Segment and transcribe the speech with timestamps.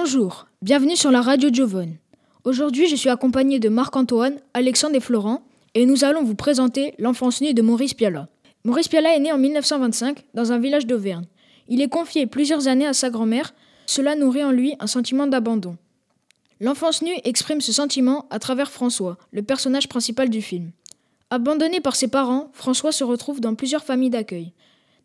[0.00, 1.96] Bonjour, bienvenue sur la radio Giovone.
[2.44, 5.42] Aujourd'hui, je suis accompagné de Marc-Antoine, Alexandre et Florent,
[5.74, 8.28] et nous allons vous présenter l'enfance nue de Maurice Piala.
[8.64, 11.24] Maurice Piala est né en 1925 dans un village d'Auvergne.
[11.66, 13.54] Il est confié plusieurs années à sa grand-mère,
[13.86, 15.76] cela nourrit en lui un sentiment d'abandon.
[16.60, 20.70] L'enfance nue exprime ce sentiment à travers François, le personnage principal du film.
[21.30, 24.52] Abandonné par ses parents, François se retrouve dans plusieurs familles d'accueil.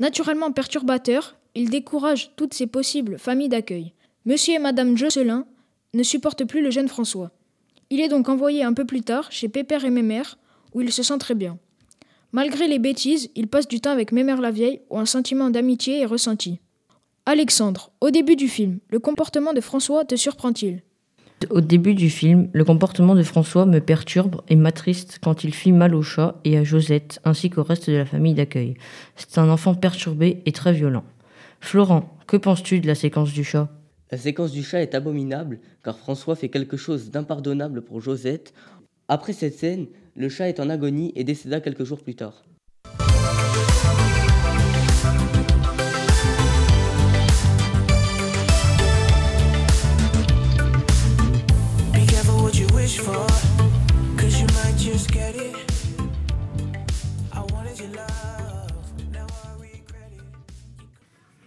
[0.00, 3.92] Naturellement perturbateur, il décourage toutes ses possibles familles d'accueil.
[4.30, 5.44] Monsieur et Madame Jocelyn
[5.92, 7.32] ne supportent plus le jeune François.
[7.90, 10.38] Il est donc envoyé un peu plus tard chez Pépère et Mémère,
[10.72, 11.58] où il se sent très bien.
[12.30, 16.02] Malgré les bêtises, il passe du temps avec Mémère la vieille, où un sentiment d'amitié
[16.02, 16.60] est ressenti.
[17.26, 20.84] Alexandre, au début du film, le comportement de François te surprend-il?
[21.50, 25.72] Au début du film, le comportement de François me perturbe et m'attriste quand il fit
[25.72, 28.74] mal au chat et à Josette, ainsi qu'au reste de la famille d'accueil.
[29.16, 31.02] C'est un enfant perturbé et très violent.
[31.58, 33.68] Florent, que penses-tu de la séquence du chat?
[34.12, 38.52] La séquence du chat est abominable, car François fait quelque chose d'impardonnable pour Josette.
[39.06, 39.86] Après cette scène,
[40.16, 42.42] le chat est en agonie et décéda quelques jours plus tard.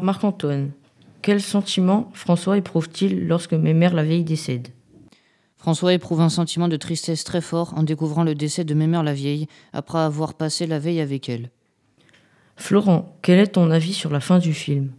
[0.01, 0.71] Marc-Antoine,
[1.23, 4.67] quel sentiment François éprouve-t-il lorsque Mémère la vieille décède
[5.55, 9.13] François éprouve un sentiment de tristesse très fort en découvrant le décès de Mémère la
[9.13, 11.49] vieille après avoir passé la veille avec elle.
[12.57, 14.91] Florent, quel est ton avis sur la fin du film?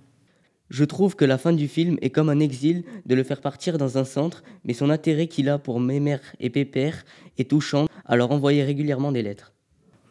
[0.70, 3.76] Je trouve que la fin du film est comme un exil de le faire partir
[3.76, 7.04] dans un centre, mais son intérêt qu'il a pour Mémère et Pépère
[7.36, 9.52] est touchant, à leur envoyer régulièrement des lettres.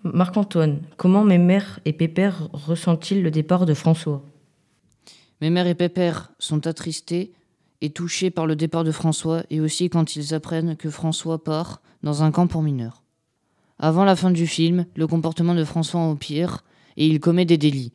[0.04, 4.24] Marc-Antoine, comment Mémère et Pépère ressentent-ils le départ de François?
[5.44, 7.34] Mes mères et pépère sont attristés
[7.82, 11.82] et touchés par le départ de François et aussi quand ils apprennent que François part
[12.02, 13.04] dans un camp pour mineurs.
[13.78, 16.64] Avant la fin du film, le comportement de François empire
[16.96, 17.92] et il commet des délits.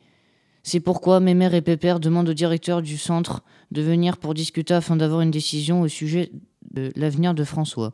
[0.61, 4.75] C'est pourquoi mes mères et pépère demandent au directeur du centre de venir pour discuter
[4.75, 6.31] afin d'avoir une décision au sujet
[6.69, 7.93] de l'avenir de François.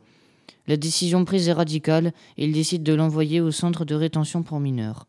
[0.66, 4.60] La décision prise est radicale et il décide de l'envoyer au centre de rétention pour
[4.60, 5.06] mineurs.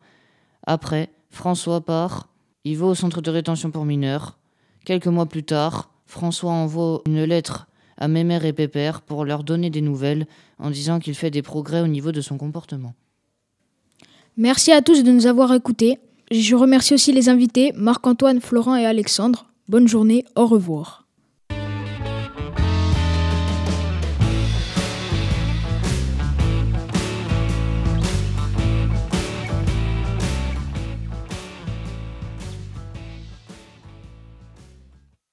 [0.66, 2.30] Après, François part,
[2.64, 4.37] il va au centre de rétention pour mineurs,
[4.88, 7.66] Quelques mois plus tard, François envoie une lettre
[7.98, 10.26] à Mémère et Pépère pour leur donner des nouvelles
[10.58, 12.94] en disant qu'il fait des progrès au niveau de son comportement.
[14.38, 15.98] Merci à tous de nous avoir écoutés.
[16.30, 19.50] Je remercie aussi les invités, Marc-Antoine, Florent et Alexandre.
[19.68, 21.06] Bonne journée, au revoir.